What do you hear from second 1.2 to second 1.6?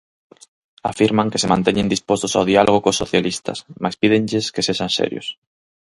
que se